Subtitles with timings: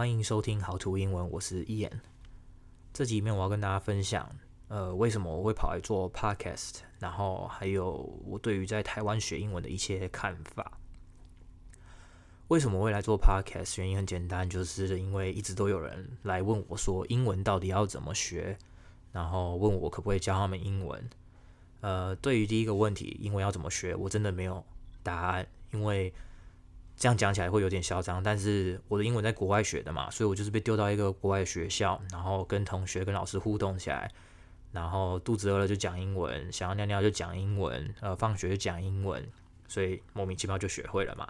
[0.00, 2.00] 欢迎收听好图英文，我是 Ian。
[2.90, 4.34] 这集里面我要跟大家分享，
[4.68, 10.78] 呃，为什么我会跑来做 Podcast，然后还有我对于在台湾学英文的一些看法。
[12.48, 13.78] 为什么我会来做 Podcast？
[13.78, 18.56] 原因很简单，就是因为一直都有人来问我说英文到底要怎么学，
[19.12, 21.10] 然后问我可不可以教他们英文。
[21.82, 24.64] 呃，对于第一个问题，英文要怎么学，我真的没有
[25.02, 26.10] 答案，因为。
[27.00, 34.12] 这样讲起来会有点嚣张，但是我的英文在国外学的嘛，所以我就是被丢到一个国外学校，然后跟同学、跟老师互动起来，
[34.70, 39.26] 然后肚子饿了就讲英文，想要尿尿就讲英文，呃，放学就讲英文，
[39.66, 41.26] 所以莫名其妙就学会了嘛。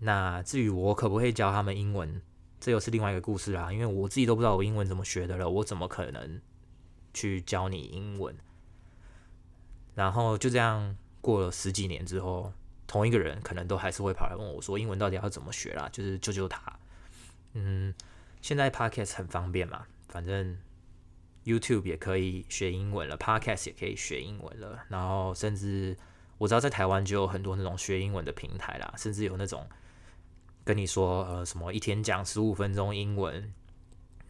[0.00, 2.20] 那至于我可不可以教他们英文，
[2.58, 6.40] 这又是另外一个故事啦，因为我自己都不知道我英文怎么学的了，我怎么可能
[7.14, 8.36] 去教你英文？
[9.94, 12.52] 然后就这样过了十几年之后。
[12.90, 16.60] 同一个人可能都还是会跑来问我说：“英文到底要怎么学啦？”就是救救他。
[17.52, 17.94] 嗯，
[18.42, 20.58] 现在 Podcast 很方便嘛，反正
[21.44, 24.86] YouTube 也可以学英文了，Podcast 也可以学英文了。
[24.88, 25.96] 然后甚至
[26.36, 29.64] 我知道在台湾就有很多那种学英文的平台啦，甚至有那种
[30.64, 33.54] 跟你说呃什么一天讲十五分钟英文，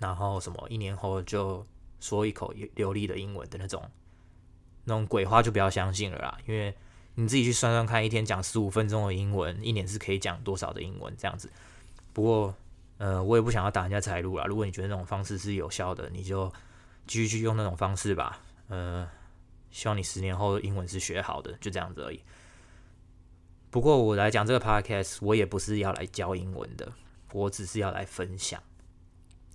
[0.01, 1.67] 然后什么一年后就
[1.99, 3.91] 说一口流利的英文的那种
[4.85, 6.77] 那种鬼话就不要相信了啦，因为。
[7.21, 11.15] 你自己去算算看，一天讲十五分钟的英文，一年是可以讲多少的英文？
[11.19, 11.51] 这样子。
[12.15, 12.55] 不过，
[12.97, 14.47] 呃，我也不想要打人家财路啦。
[14.47, 16.51] 如果你觉得那种方式是有效的，你就
[17.07, 18.41] 继续去用那种方式吧。
[18.69, 19.07] 呃，
[19.71, 22.23] 希望你十年后英文是学好的，就这样子而已。
[23.71, 26.91] 不过我来讲这个 podcast，我也不是要来教英文的，
[27.33, 28.63] 我只是要来分享。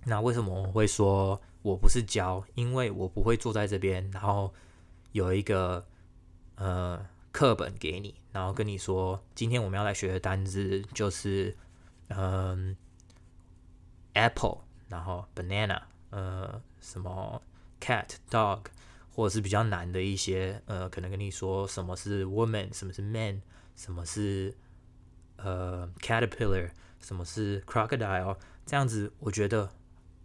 [0.04, 2.44] 那为什么我会说我不是教？
[2.54, 4.54] 因为我不会坐在这边，然后
[5.10, 5.84] 有一个
[6.54, 7.04] 呃。
[7.36, 11.54] 课本给你，然后跟你说，今天我们要来学的单字就是，
[12.08, 12.74] 嗯
[14.14, 17.42] ，apple，然后 banana，呃，什么
[17.78, 18.60] cat、dog，
[19.14, 23.42] 或者是比较难的一些，呃，可能跟你说什么是 woman，什么是 man，
[23.74, 24.56] 什么是
[25.36, 26.70] 呃 caterpillar，
[27.00, 29.70] 什么是 crocodile，这样子我觉得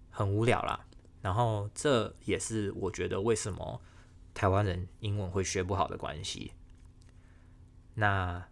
[0.09, 0.85] 很无聊啦。
[1.21, 3.81] 然后这也是我觉得为什么
[4.33, 6.53] 台湾人英文会学不好的关系。
[7.93, 8.47] 那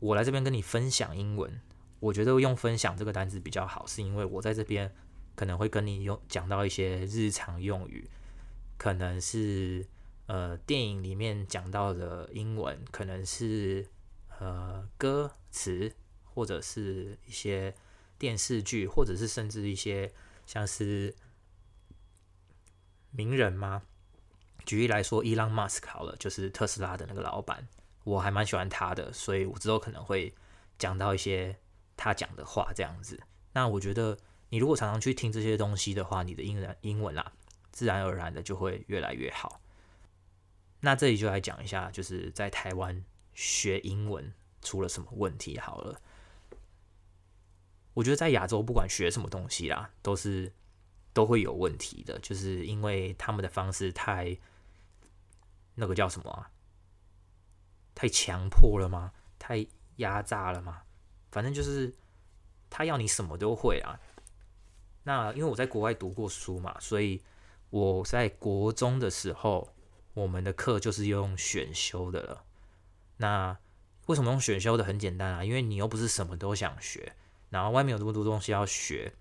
[0.00, 1.60] 我来这边跟你分享英文，
[2.00, 4.94] 我觉得用分享这个单词比较好，是因为我在这边
[5.34, 8.08] 可能会跟你用讲到一些日常用语，
[8.76, 9.86] 可能是
[10.26, 13.88] 呃电影里面讲到的英文，可能是
[14.38, 15.92] 呃歌词，
[16.24, 17.74] 或者是一些
[18.18, 20.12] 电视剧，或者是甚至一些
[20.46, 21.14] 像是
[23.10, 23.82] 名人吗？
[24.64, 27.66] 举例来说，Elon Musk 好了，就是特斯拉的那个老板。
[28.08, 30.34] 我还蛮喜欢他的，所以我之后可能会
[30.78, 31.54] 讲到一些
[31.94, 33.20] 他讲的话这样子。
[33.52, 34.16] 那我觉得
[34.48, 37.32] 你如果常常去听这些东西的话，你的英文英文啦，
[37.70, 39.60] 自然而然的就会越来越好。
[40.80, 43.04] 那这里就来讲一下，就是在台湾
[43.34, 44.32] 学英文
[44.62, 46.00] 出了什么问题好了。
[47.92, 50.50] 我觉得在亚洲不管学什么东西啦，都是
[51.12, 54.38] 都会有问题的，就是因为他们的方式太
[55.74, 56.50] 那个叫什么啊？
[57.98, 59.10] 太强迫了吗？
[59.40, 59.66] 太
[59.96, 60.82] 压榨了吗？
[61.32, 61.92] 反正就是
[62.70, 63.98] 他要你什么都会啊。
[65.02, 67.20] 那因为我在国外读过书嘛，所以
[67.70, 69.74] 我在国中的时候，
[70.14, 72.44] 我们的课就是用选修的了。
[73.16, 73.58] 那
[74.06, 74.84] 为什么用选修的？
[74.84, 77.16] 很简单啊，因为你又不是什么都想学，
[77.50, 79.12] 然后外面有这么多东西要学，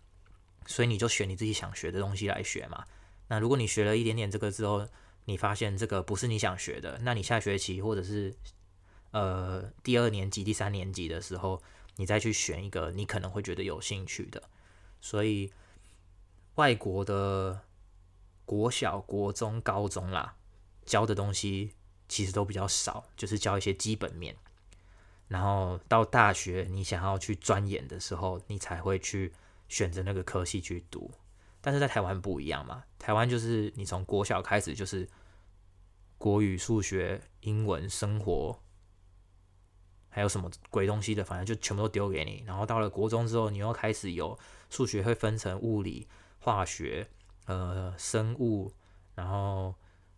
[0.68, 2.86] 所以你就选你自己想学的东西来学嘛。
[3.28, 4.88] 那如果你学了一点点这个之后，
[5.26, 8.36] 你发现这个不是你想学的，那你下学期或者是
[9.12, 11.62] 呃，第二年级、第三年级的时候，
[11.96, 14.44] 你再去选一个你可能会觉得有兴趣的。
[15.00, 15.52] 所以，
[16.56, 17.62] 外国的
[18.46, 20.36] 国小、国中、高中啦，
[20.86, 21.74] 教的东西
[22.10, 24.36] 其实都比较少，就是教一些基本面。
[25.28, 29.34] 然后到大学，你想要去钻研的时候，你才会去
[29.70, 31.12] 选择那个科系去读。
[31.62, 35.10] 但是在台湾不一样嘛，台湾就是你从国小开始就是
[36.18, 38.60] 国语、数学、英文、生活。
[40.18, 42.44] 还有什么鬼东西的，反正就全部都丢给你。
[42.44, 44.36] 然后到了国中之后，你又开始有
[44.68, 46.08] 数学会分成物理、
[46.40, 47.08] 化学、
[47.46, 48.74] 呃生物，
[49.14, 49.76] 然后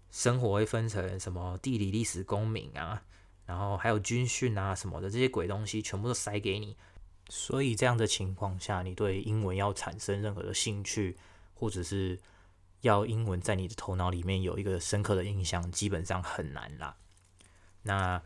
[0.09, 3.03] 生活会分成什么地理、历史、公民啊，
[3.45, 6.77] 然后还有军训啊什么的，这些鬼东西全部都塞给你。
[7.27, 11.17] 所以这样的情况下，你对英文要产生任何的兴趣，
[11.53, 12.17] 或者是
[12.79, 16.95] 要英文在你的头脑里面有一个深刻的印象，基本上很难啦。
[17.81, 18.23] 那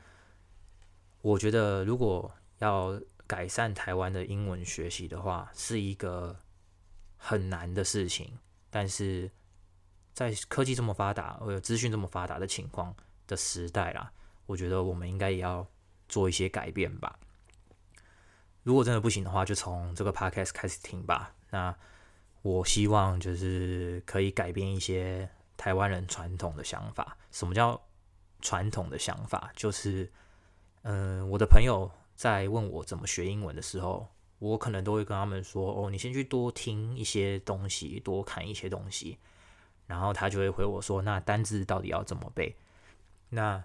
[1.24, 6.38] 我觉得，如果要改善台湾的英文学习的话，是一个
[7.16, 8.38] 很难的事情。
[8.70, 9.32] 但是
[10.14, 12.94] 在科技这么发达，或者资讯这么发达的情况
[13.26, 14.12] 的时代啦，
[14.46, 15.66] 我觉得我们应该也要
[16.10, 17.18] 做一些改变吧。
[18.64, 21.34] 如果真的不行的话，就从这个 podcast 开始听吧。
[21.52, 21.74] 那
[22.42, 27.18] 我希望就是可以改变一些台湾人传统的想法。
[27.32, 27.82] 什么叫
[28.42, 29.54] 传统的想法？
[29.56, 30.12] 就是，
[30.84, 34.08] 嗯、我的朋友在问我怎么学英文的时候，
[34.40, 39.18] 我可能都会跟他们说：“哦，你先去多听一些东西，多看一些东西。”
[39.88, 42.56] 然后他就会回我说：“那单字到底要怎么背？”
[43.30, 43.64] 那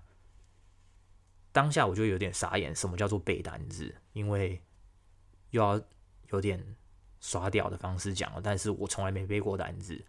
[1.52, 3.94] 当下我就有点傻眼，什么叫做背单字？
[4.12, 4.60] 因为
[5.50, 5.80] 又要
[6.30, 6.76] 有点
[7.20, 10.04] 耍屌的方式讲了，但是我从来没背过单字。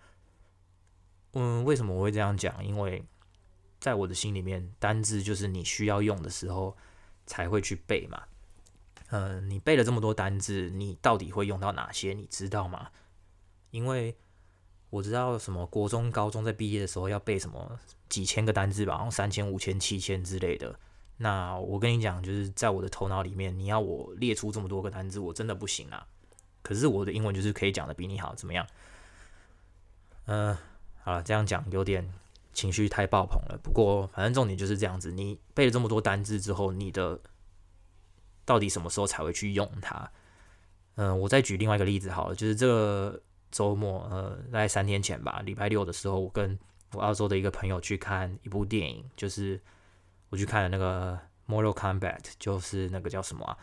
[1.33, 2.63] 嗯，为什么我会这样讲？
[2.63, 3.03] 因为
[3.79, 6.75] 在我的心里面，单字就是你需要用的时候
[7.29, 8.23] 才会去背嘛。
[9.11, 12.13] 嗯，你背了这么多单字，你到底会用到哪些？
[12.13, 12.89] 你知道吗？
[13.69, 14.17] 因为
[14.89, 17.79] 我知道什么国中、高中在毕业的时候要背什么
[18.09, 20.79] 几千个单字吧，然后三千、五千、七千之类的。
[21.17, 26.07] 那我跟你讲，就是在我的头脑里面，你要我列出这么多个单字，我真的不行啊。
[26.63, 28.65] 可是我的英文就是可以讲的比你好，怎么样？
[30.25, 30.57] 嗯、
[31.03, 32.07] 好了，这样讲有点
[32.53, 33.59] 情绪太爆棚了。
[33.61, 37.19] 不过反正重点就是这样子，你背了这么多单字之后，你的
[38.45, 40.11] 到底什么时候才会去用它？
[40.95, 46.59] 嗯、我再举另外一个例子好了，就是这个周末，呃，大概三天前吧，礼拜六的时候，我跟
[46.93, 49.61] 我澳洲的一个朋友去看一部电影，就是。
[50.31, 51.19] 我去看了那个
[51.51, 53.57] 《Mortal Combat》，就是那个叫什么啊？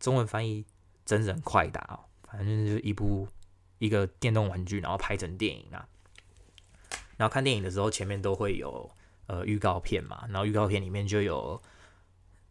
[0.00, 0.64] 中文翻译
[1.04, 3.28] “真人快打”哦，反正就是一部
[3.76, 5.86] 一个电动玩具，然后拍成电影啊。
[7.16, 8.90] 然后看电影的时候，前面都会有
[9.26, 11.60] 呃预告片嘛，然后预告片里面就有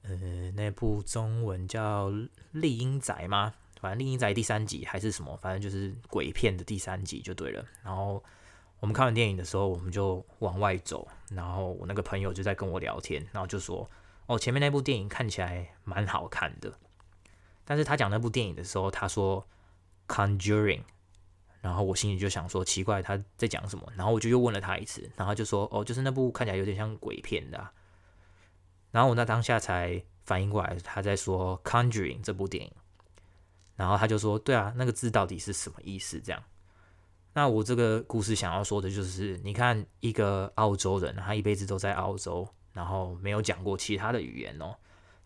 [0.04, 2.10] 呃那部中文叫
[2.52, 3.54] 《厉阴宅》吗？
[3.80, 7.66] 反正《厉阴宅》第三集还是什么，反正就是鬼片的第三集就对了。
[7.84, 8.24] 然后。
[8.82, 13.90] 我们看完电影的时候，我们就往外走，然后我那个朋友就在跟我聊天，然后就说
[14.28, 16.72] ：“哦，前面那部电影看起来蛮好看的。”
[17.64, 19.48] 但是他讲那部电影的时候，他说
[20.08, 20.82] “Conjuring”，
[21.66, 27.58] 然后我心里就想说奇怪他在讲什么，然后我就又问了他一次，然后就说：“哦，就是那部看起来有点像鬼片的。”
[28.94, 32.72] 然后我那当下才反应过来他在说 “Conjuring” 这部电影，
[33.76, 36.44] 然后他就说：“对啊，那个字到底是什么意思？”这样。
[37.34, 44.76] 那我这个故事想要说的就是，你看一个澳洲人，他一辈子都在澳洲，然后没有讲过其他的语言哦，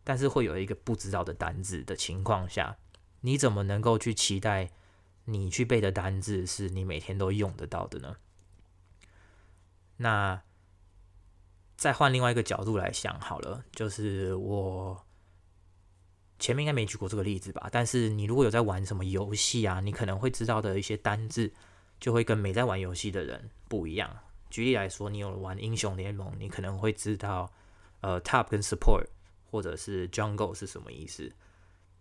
[0.06, 2.78] 但是会有一个不知道的单字的情况下，
[3.20, 4.70] 你怎么能够去期待
[5.32, 8.18] 你去背的单字是你每天都用得到的呢？
[9.98, 10.42] 那
[11.78, 15.06] 再换另外一个角度来想好了，就是我
[16.38, 17.70] 前面应该没举过这个例子吧？
[17.72, 21.54] 但是你如果有在玩什么游戏啊，你可能会知道的一些单字。
[22.00, 24.10] 就会跟没在玩游戏的人不一样。
[24.50, 27.52] 举例来说，你有玩英雄联盟，你可能会知道，
[28.00, 29.06] 呃，top 跟 support
[29.52, 31.30] 或者是 jungle 是什么意思。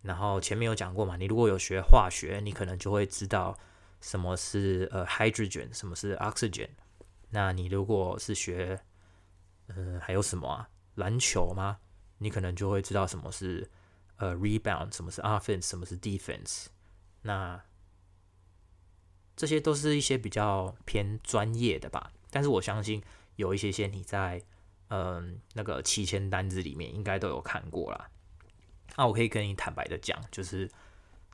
[0.01, 3.57] 然后前面有讲过嘛，你如果有学化学，你可能就会知道
[4.01, 6.69] 什么是呃 hydrogen，什么是 oxygen。
[7.31, 8.81] 那你如果是学，
[9.67, 10.69] 呃，还有什么啊？
[10.95, 11.79] 篮球吗？
[12.17, 13.69] 你可能就会知道什么是
[14.17, 16.67] 呃 rebound，什么是 offense，什么是 defense。
[17.21, 17.61] 那
[19.35, 23.01] 这些都是一些比较偏专业的吧，但是我相信
[23.35, 24.41] 有一些些你在
[24.91, 28.09] 嗯、那个七千单子里面应该都有看过啦。
[28.99, 30.69] 那我可以跟你坦白的讲，就是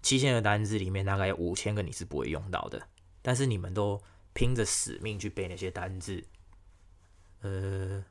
[0.04, 2.88] 七千个单字里面大概有五千个你是不会用到的，
[3.24, 4.00] 但是你们都
[4.34, 6.24] 拼着死命去背那些单字，
[7.42, 8.06] 呃，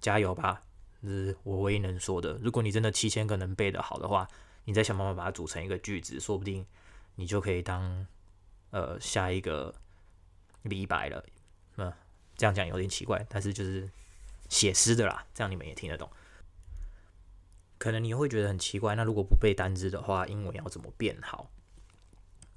[0.00, 0.62] 加油吧，
[1.02, 2.34] 这是我唯一能说的。
[2.34, 4.28] 如果你真的七千个能背得好的话，
[4.64, 6.64] 你再想办法把它组成一个句子，说不定
[7.16, 8.06] 你就可以当。
[8.70, 9.74] 呃，下一个
[10.62, 11.24] 李白了，
[11.78, 11.92] 嗯，
[12.36, 13.90] 这样讲有点奇怪，但是就是
[14.48, 16.08] 写诗的啦，这样你们也听得懂。
[17.80, 21.50] 可能你会觉得很奇怪，那如果不背单字的话，英文要怎么变好？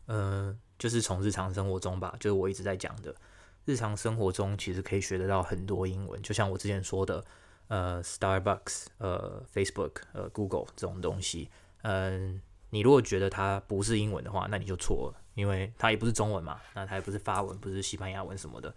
[0.07, 3.15] 嗯、就是从日常生活中吧，就是我一直在讲的，
[3.63, 7.23] 日常生活中其实可以学得到很多英文，就像我之前说的，
[7.69, 11.49] 呃，Starbucks，呃，Facebook，呃，Google 这种东西，
[11.83, 15.19] 嗯、你如果觉得它不是英文的话，那你就错了。
[15.35, 18.71] 因为它也不是中文嘛，那它也不是法文，不是西班牙文什么的。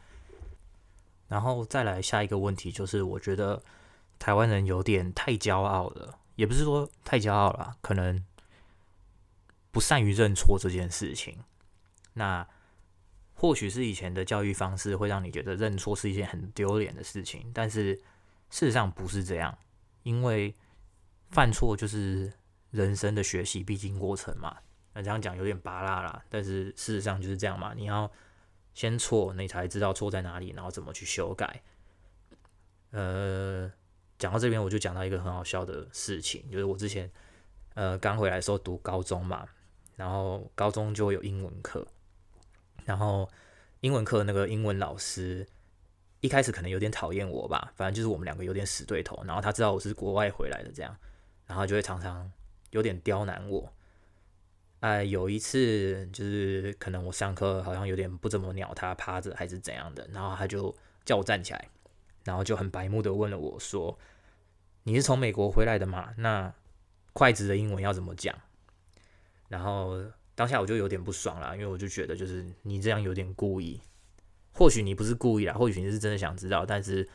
[1.29, 3.63] 然后再来下一个问题，就是我觉得
[4.19, 8.25] 台湾人有点太骄傲了，也不是说太骄傲了，可能
[9.71, 11.43] 不善于认错这件事情。
[12.13, 12.47] 那
[13.35, 17.95] 或许是以前的教育方式会让你觉得认错是一件很丢脸的事情，但是
[18.49, 19.59] 事实上不是这样，
[20.05, 20.55] 因为
[21.29, 22.33] 犯错就是
[22.71, 24.57] 人生的学习必经过程嘛。
[24.95, 27.75] 那这样讲有点拔辣啦，但是事实上就是这样嘛。
[27.75, 28.11] 你要
[28.73, 31.63] 先错，你才知道错在哪里，然后怎么去修改。
[32.93, 33.71] 呃，
[34.19, 37.11] 讲到这边，我就讲到一个很好笑的事情，就是我之前
[37.75, 39.47] 呃刚回来的时候读高中嘛，
[39.97, 41.87] 然后高中就会有英文课，
[42.85, 43.29] 然后
[43.81, 45.47] 英文课那个英文老师
[46.21, 50.97] 一开始可能有点讨厌我吧，反正就是我们两个有点死对头，然后他知道我是国外回来的这样，
[51.47, 52.31] 然后就会常常
[52.71, 53.73] 有点刁难我。
[54.81, 61.69] 哎，有一次就是可能我上课好像有点不怎么鸟他，趴着还是怎样的，然后他就叫我站起来。
[62.27, 63.97] 然后就很白目的问了我说
[64.83, 66.13] ：“你是从美国回来的吗？
[66.19, 66.53] 那
[67.13, 68.37] 筷子的英文要怎么讲？”
[69.49, 70.05] 然后
[70.35, 73.81] 当下我就有点不爽啦，因为我就觉得就是你这样有点故意。
[74.53, 77.09] 或许你不是故意啦，或许你是真的想知道，但是，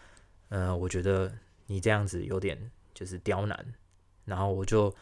[0.47, 1.29] 呃，我觉得
[1.65, 3.73] 你这样子有点就是刁难。
[4.23, 4.95] 然后我就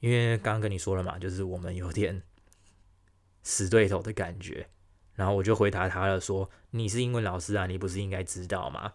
[0.00, 2.22] 因为刚刚跟你说了嘛，就是我们有点
[3.42, 4.66] 死对头的感觉。
[5.22, 8.94] 然后我就回答他了，说：“你是英文老师啊，你不是应该知道吗？”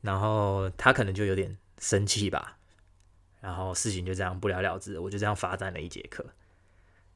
[0.00, 2.56] 然后他可能就有点生气吧。
[3.42, 6.24] 然后事情就这样不了了之，我就这样罚站了一节课。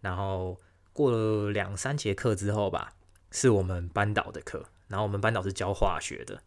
[0.03, 0.61] 然后
[0.93, 2.93] 过了两三节课之后吧，
[3.31, 4.67] 是我们班导的课。
[4.89, 6.43] 然后我们班导是教化学的。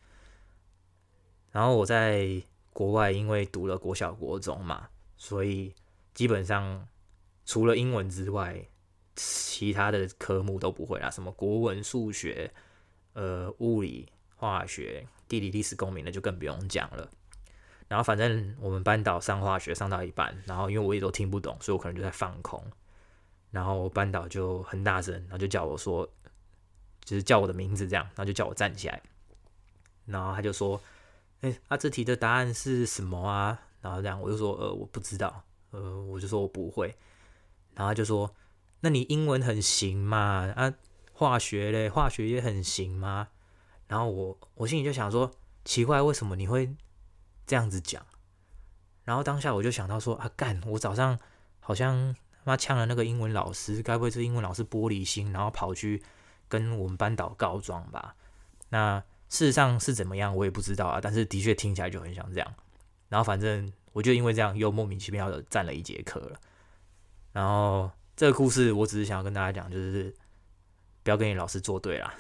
[1.52, 5.74] 然后我在国外，因为读了国小、国中嘛，所以
[6.14, 6.88] 基本上
[7.48, 8.68] 除了英文之外，
[9.22, 12.50] 其他的科目都不会啦，什么国文、数学、
[13.12, 14.08] 呃，物理、
[14.38, 17.10] 化学、地理、历史、公民的就更不用讲了。
[17.90, 22.64] 然后反正我们班导上化学上到一半，然后因为我也都听不懂，所以我可能就在放空。
[23.52, 26.08] 然后班导就很大声，然后就叫我说，
[27.04, 29.02] 就是叫我的名字这样，然后就叫我站起来。
[30.06, 30.80] 然后他就说
[31.42, 36.96] ：“哎，啊，这题的答案是什么啊？”然后这样我就说：“呃，我不知道。”呃，我就说我不会。
[37.76, 38.34] 然后他就说。
[38.82, 40.54] 那你英文很行嘛？
[40.56, 40.74] 啊，
[41.12, 43.28] 化学嘞，化学也很行吗？
[43.88, 45.32] 然后我我心里就想说，
[45.66, 46.74] 奇怪，为什么你会
[47.46, 48.06] 这样子讲？
[49.04, 51.20] 然后当下我就想到说，啊干，我早上
[51.60, 56.02] 好像他妈呛了那个英文老师，该不会是英文老师玻璃心，然后跑去
[56.48, 58.16] 跟我们班导告状吧？
[58.70, 61.02] 那事实上是怎么样，我也不知道啊。
[61.02, 62.54] 但是的确听起来就很像这样。
[63.10, 66.40] 然后反正我就因为这样，又莫名其妙的占了一节课了。
[67.34, 67.92] 然后。
[68.20, 70.14] 这个故事我只是想要跟大家讲，就是
[71.04, 72.14] 不要跟你老师作对啦，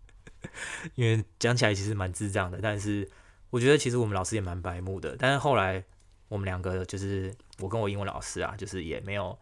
[0.94, 3.10] 因为讲起来其实蛮智障的，但是
[3.48, 5.16] 我觉得其实我们老师也蛮白目的。
[5.18, 5.82] 但是后来
[6.28, 9.38] 我们两个就是我跟我英文老师啊，就是也没有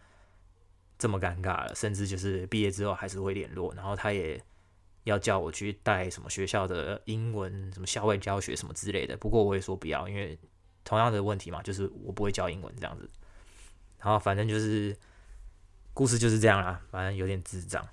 [0.97, 3.75] 这么尴尬了，甚至就是毕业之后还是会联络。
[3.75, 4.41] 然后他也
[5.03, 9.17] 要叫我去带什么学校的英文，什么校外教学什么之类的。
[9.17, 10.39] 不过我也说不要，因为
[10.85, 13.11] 同样的问题嘛，就是我不会教英文这样子。
[13.99, 14.97] 然后反正就是。
[15.95, 17.87] 故事就是这样啦，反正有点智障。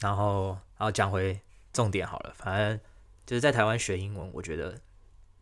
[0.00, 1.38] 然后，然后讲回
[1.72, 2.34] 重点好了。
[2.36, 2.80] 反正
[3.24, 4.80] 就是在台湾学英文，我觉得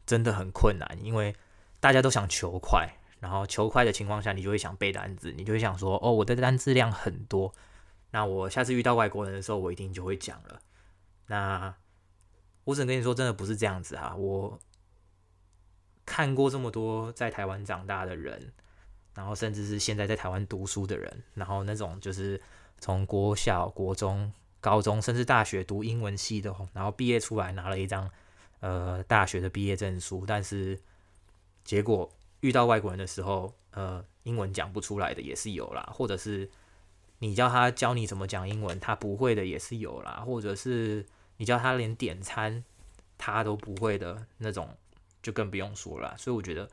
[0.05, 1.35] 真的很困难，因为
[1.81, 2.97] 大家都想求快。
[3.21, 7.55] 然后求快的情况下，你就会想背单字，你就会想说：“哦，我的单字量很多，
[8.11, 10.61] 那我下次遇到外国人的时候，我一定就会讲了。”
[11.29, 11.73] 那
[12.65, 14.17] 我只能跟你说，真的不是这样子哈。
[14.17, 14.59] 我
[16.05, 18.53] 看过这么多在台湾长大的人。
[19.15, 22.41] 然后甚至是现在在台湾读书的人，然后那种就是
[22.79, 28.11] 从国小、国中、高中，甚至大学读英文系的，然后毕业出来拿了一张
[28.61, 30.81] 呃大学的毕业证书，但是
[31.63, 36.51] 结果遇到外国人的时候，呃，英文讲不出来的也是有啦，或者是
[37.19, 41.05] 你叫他教你怎么讲英文，他不会的也是有啦，或者是
[41.37, 42.65] 你叫他连点餐
[43.19, 44.75] 他都不会的那种，
[45.23, 46.17] 就更不用说了。
[46.17, 46.67] 所以我觉得。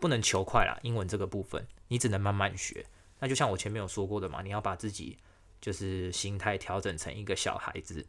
[0.00, 2.86] 不能求快啦，英文这个部分你只能慢慢学。
[3.18, 5.18] 那就像我前面有说过的嘛，你要把自己
[5.60, 8.06] 就是心态调整成一个小孩子。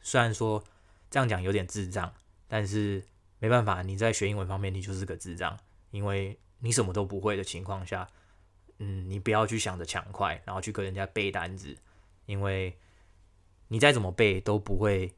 [0.00, 0.64] 虽然说
[1.10, 2.12] 这样讲有点智障，
[2.48, 3.04] 但是
[3.38, 5.58] 没办法，你在学英文方面你就是个智障，
[5.90, 8.08] 因为你什么都不会的情况下，
[8.78, 11.76] 嗯，你不要去想着抢快，然后去跟人家背单字，
[12.24, 12.74] 因为
[13.68, 15.14] 你再怎么背都不会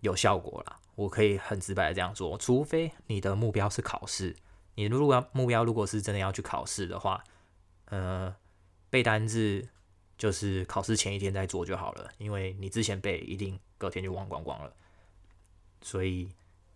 [0.00, 0.80] 有效果啦。
[0.96, 4.34] 我可以很直白的这样说，除非你的目标是考试。
[4.78, 7.24] 你如果要目标，如果是真的要去考试的话，
[7.86, 8.32] 呃，
[8.88, 9.68] 背单字
[10.16, 14.72] 就是考试前一天再做就好了，因为你之前背一定隔天就忘光光了。
[15.82, 16.30] 所以，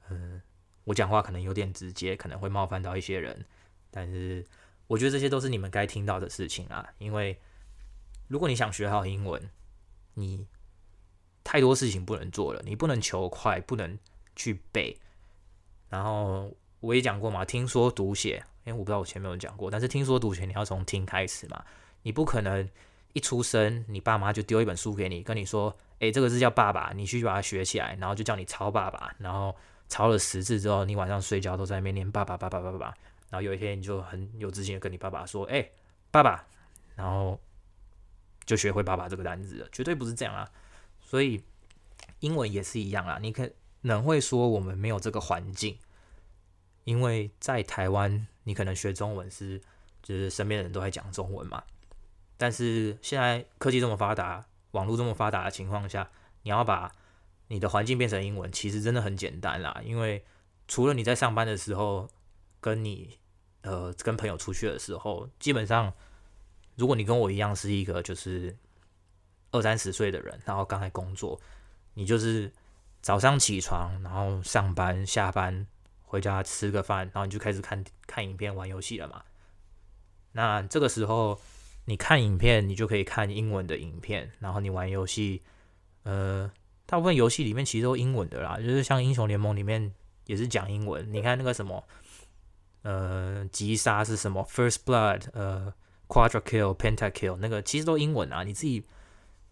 [0.09, 0.43] 嗯、呃，
[0.83, 3.47] 我讲话可能有点直接，可能会冒犯到一些人，
[3.93, 4.45] 但是
[4.89, 6.93] 我觉得这些都是你们该听到的事情啊。
[6.99, 7.41] 因为
[8.27, 9.49] 如果你想学好英文，
[10.15, 10.45] 你
[11.45, 13.97] 太多事情不能做了，你不能求快，不能
[14.35, 14.99] 去背，
[15.89, 16.53] 然后。
[16.83, 21.65] 我也讲过嘛，听说读写，因为，我不知道我前面有讲过，但是听说读写你要从听开始嘛，
[22.03, 22.69] 你不可能
[23.13, 29.55] 一出生你爸妈就丢一本书给你，跟你说，诶，这个字叫爸爸，你去把它学起来，然后就叫你抄爸爸，然后
[29.89, 32.87] 抄了十次之后，你晚上睡觉都在那边念爸爸爸爸爸爸爸，
[33.31, 35.71] 然后有一天你就很有自信的跟你爸爸说，诶，
[36.11, 36.45] 爸爸，
[36.97, 37.41] 然后
[38.45, 40.51] 就学会爸爸这个单字了，绝对不是这样啊，
[41.01, 41.41] 所以
[42.19, 43.49] 英文也是一样啊，你可
[43.83, 45.79] 能会说我们没有这个环境。
[46.85, 49.61] 因为在台湾，你可能学中文是，
[50.03, 51.63] 就是身边的人都在讲中文嘛。
[52.37, 56.11] 但是现在科技这么发达，网络这么发达的情况下，
[56.43, 56.93] 你要把
[57.47, 59.81] 你的环境变成英文，其实真的很简单啦。
[59.85, 60.25] 因为
[60.67, 62.09] 除了你在上班的时候，
[62.61, 63.17] 跟你
[63.61, 65.93] 呃跟朋友出去的时候，基本上，
[66.75, 68.57] 如果你跟我一样是一个就是
[69.53, 71.41] 二三十岁的人，然后刚才工作，
[71.95, 72.53] 你就是
[73.01, 75.69] 早上起床，然后上班下班。
[76.13, 79.23] 回家吃个饭，然后你就开始看看影片、玩游戏了嘛。
[80.33, 81.41] 那这个时候，
[81.87, 85.41] 你看影片，你就可以看英文的影片，然后你玩游戏，
[86.03, 86.53] 呃，
[86.85, 89.91] 大部分游戏里面其实都英文的啦，就是像英雄联盟里面
[90.27, 91.11] 也是讲英文。
[91.11, 91.83] 你看那个什么，
[92.83, 95.73] 呃，击杀是什么？First Blood，呃
[96.09, 98.45] ，Quadra Kill，Penta Kill，那个其实都英文啊。
[98.45, 98.85] 你自己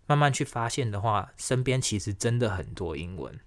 [0.06, 3.40] 慢慢去发现的话，身边其实真的很多英文。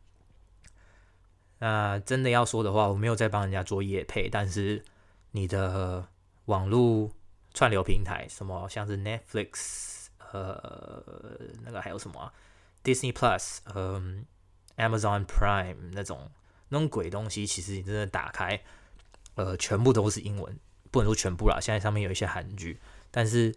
[1.63, 4.83] 那真的要说的话，我没有在帮人家做业配，但是
[5.31, 6.05] 你的
[6.47, 7.09] 网络
[7.53, 11.01] 串流平台，什么像是 Netflix，呃，
[11.61, 12.33] 那个还有什么
[12.83, 14.25] ，Disney Plus，嗯
[14.75, 16.29] ，Amazon Prime 那种
[16.67, 18.61] 那种鬼东西，其实你真的打开，
[19.35, 20.59] 呃，全部都是英文，
[20.91, 23.55] 不能说全部啦，现在上面有一些韩剧，但是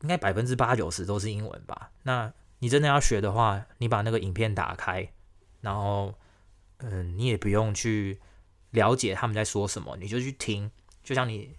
[0.00, 1.92] 应该百分之八九十都是英文吧。
[2.02, 5.12] 那你真的要学的话，你把那个影片打开，
[5.60, 6.18] 然后。
[6.82, 8.18] 嗯，你也不用去
[8.70, 10.70] 了解他们在说什么，你就去听，
[11.02, 11.54] 就像你，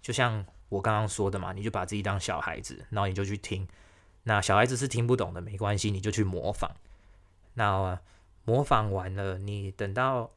[0.00, 3.68] 就像我刚刚说的嘛，你就把自己当小孩子，然后你就去听。
[4.22, 6.74] 那小孩子是听不懂的，没关系，你就去模仿。
[7.54, 8.00] 那
[8.44, 10.30] 模仿完了，你等到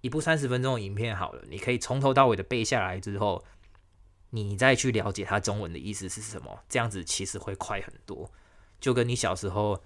[0.00, 3.44] 一部三十分钟的影片好了，你可以从头到尾的背下来之后，
[4.30, 8.30] 你再去了解它中文的意思是什么，这样子其实会快很多，
[8.78, 9.82] 就跟你小时候。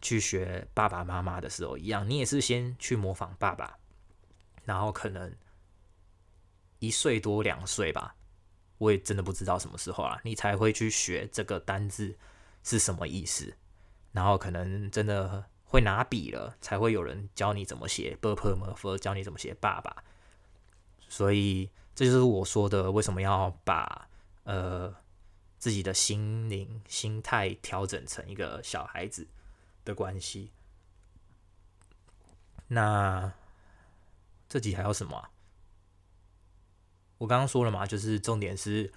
[0.00, 3.78] 去学爸爸妈妈的时候一样你也是先去模仿爸爸
[4.64, 5.34] 然后可能
[6.78, 8.14] 一岁多两岁吧
[8.78, 12.16] 我也真的不知道什么时候啊你才会去学这个单字
[12.62, 13.56] 是什么意思
[14.12, 20.04] 然后可能真的会拿笔了才会有人教你怎么写 berber 教你怎么写爸爸。
[21.08, 24.08] 所以这就是我说的为什么要把
[24.44, 24.94] 呃
[25.58, 29.26] 自己的心灵心态调整成一个小孩子
[29.86, 30.50] 的关系，
[32.66, 33.32] 那
[34.48, 35.30] 这集还有什么啊？
[37.18, 38.92] 我刚刚说了嘛，就是重点是，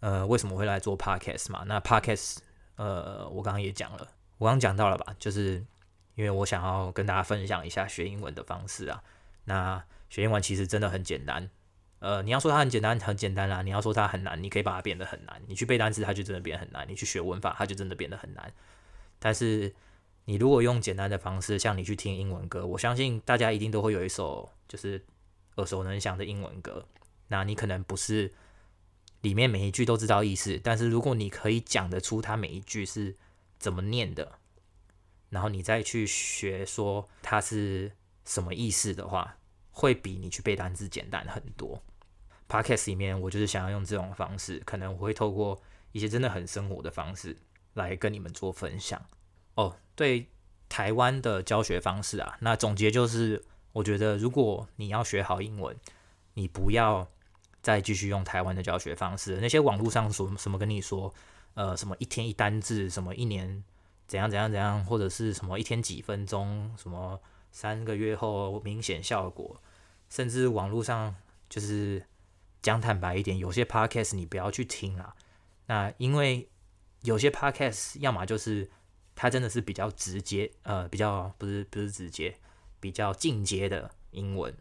[0.00, 1.64] 呃，为什么会来做 podcast 嘛？
[1.66, 2.38] 那 podcast，
[2.76, 5.14] 呃，我刚刚也讲了，我刚刚讲到了吧？
[5.18, 5.64] 就是
[6.16, 9.02] 因为我想要跟大家分享一下学英文的方式啊。
[9.44, 11.48] 那学英文其实真的很简单，
[12.00, 15.40] 呃，你要说它很简单，很简单啦；你要说它很难，你可以把它变得很难。
[15.46, 18.52] 你去背单词，它就真的变得很难；你去学文法，它就真的变得很难。
[19.18, 19.72] 但是
[20.24, 25.04] 你如果用简单的方式，像你去听英文歌，我相信大家一定都会有一首就是
[25.56, 26.86] 耳熟能详的英文歌。
[27.28, 28.32] 那你可能不是
[29.22, 33.16] 里面每一句都知道意思，但是如果你可以讲得出它每一句是
[33.58, 34.38] 怎么念的，
[35.30, 37.92] 然后你再去学说它是
[38.24, 39.38] 什么意思的话，
[39.70, 41.82] 会比你去背单词简单很多。
[42.48, 45.60] Podcast 里面我就是想要用这种方式，可能我会透过
[45.92, 47.36] 一些真的很生活的方式
[47.74, 49.02] 来跟你们做分享。
[49.54, 50.26] 哦，对
[50.68, 55.76] 台湾的教学方式啊，那总结就是，我觉得如果你要学好英文，
[56.32, 57.06] 你不要
[57.60, 59.38] 再继续用台湾的教学方式。
[59.42, 61.12] 那些网络上说什么跟你说，
[61.52, 63.62] 呃，什么一天一单字，什么一年
[64.06, 69.60] 怎样怎样怎样，或者是什么一天几分钟，什么三个月后明显效果，
[70.08, 71.14] 甚至网络上
[71.50, 72.02] 就是
[72.62, 75.14] 讲坦白一点，有些 podcast 你不要去听啊。
[75.66, 76.48] 那因为
[77.02, 78.70] 有些 podcast 要么就是。
[79.14, 82.36] 它真的是比较直接，呃，比较不是不是直接，
[82.80, 84.54] 比较进阶的英文。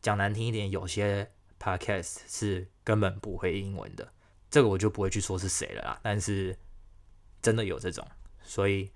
[0.00, 4.12] 讲难听一点，有些 podcast 是根本不会英文的，
[4.50, 6.00] 这个我就不会去说是谁了啦。
[6.02, 6.58] 但是
[7.40, 8.06] 真的有这种，
[8.42, 8.90] 所以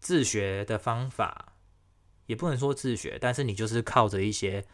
[0.00, 1.52] 自学的方法
[2.26, 4.64] 也不能说自学，但是你就是靠着一些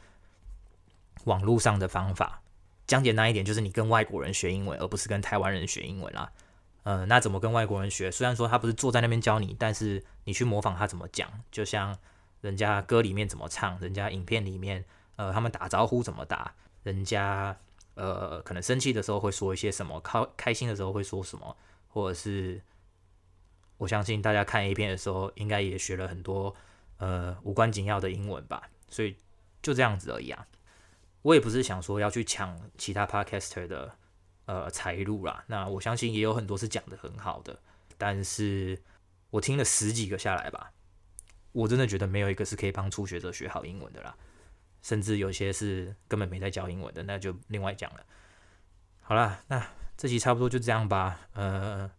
[1.25, 2.43] 网络上的方法。
[2.87, 6.33] 讲简单一点，就是你跟外国人学英文，而不是跟台湾人学英文啦。
[6.83, 8.11] 呃，那怎么跟外国人学？
[8.11, 11.97] 虽然说他不是坐在那边教你，但是你去模仿他怎么讲，就像
[12.41, 14.85] 人家歌里面怎么唱，人家影片里面
[15.17, 17.57] 呃，他们打招呼怎么打，人家
[17.95, 21.57] 呃可能生气的时候会说一些什么，开开心的时候会说什么，
[21.89, 22.63] 或者是
[23.77, 26.55] 我相信大家看 A 片的时候，应该也学了很多
[26.97, 29.17] 呃无关紧要的英文吧，所以
[29.61, 30.47] 就这样子而已啊。
[31.23, 33.95] 我也不是想说要去抢其他 podcaster 的
[34.47, 37.59] 呃财路啦，那我相信也有很多是讲得很好的，
[37.97, 38.81] 但是
[39.31, 40.73] 我听了十几个下来吧，
[41.53, 44.17] 我真的觉得没有一个是可以帮初学者学好英文的啦，
[44.83, 48.05] 甚至有些是根本没在教英文的，那就另外讲了。
[49.03, 51.29] 好啦，那这集差不多就这样吧。
[51.35, 51.91] 呃，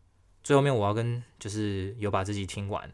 [0.43, 2.91] 最后面我要跟就是有把这集听完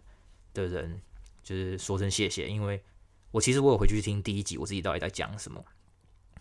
[0.53, 1.01] 的人，
[1.43, 2.83] 就是说声谢谢，因为
[3.31, 5.63] 我其实我有回去听第一集，我自己到底在讲什么。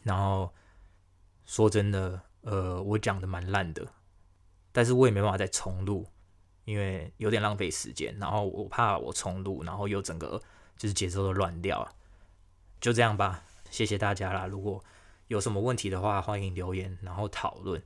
[0.02, 0.52] 然后
[1.44, 3.84] 说真的，呃，我讲的蛮烂的，
[4.70, 6.06] 但是我也没办法再重录，
[6.64, 8.16] 因为有点浪费时间。
[8.20, 10.40] 然后我怕我重录，然后又整个
[10.78, 11.92] 就是节奏都乱掉。
[12.80, 14.46] 就这样吧，谢谢大家啦。
[14.46, 14.80] 如果
[15.26, 17.82] 有什么问题的话，欢迎留言，然后讨论。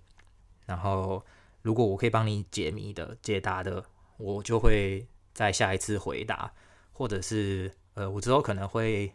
[0.67, 1.25] 然后
[1.63, 3.83] 如果我可以帮你解谜的、解答的，
[4.19, 6.53] 我就会在下一次回答，
[6.93, 9.11] 或者是呃，我之后可能会。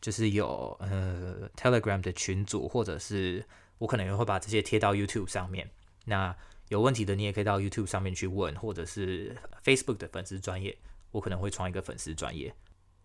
[0.00, 3.46] 就是有呃 Telegram 的群组，或者是
[3.82, 5.68] 我可能也会把这些贴到 YouTube 上面。
[6.04, 6.34] 那
[6.68, 10.78] 有问题的你也可以到 YouTube 上面去问，或者是 Facebook 的粉丝专业，
[11.10, 12.54] 我可能会创一个粉丝专业。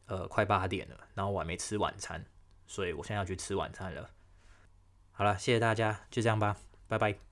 [0.06, 2.24] 呃，快八点了，然后我还没吃晚餐，
[2.68, 4.08] 所以我现在要去吃晚餐了。
[5.12, 6.56] 好了，谢谢大家，就这样吧，
[6.88, 7.27] 拜拜。